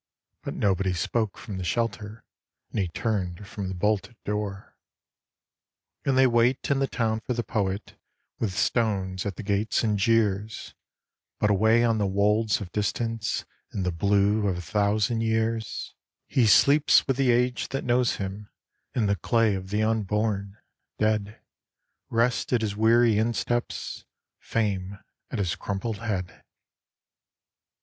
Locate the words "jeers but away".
9.99-11.83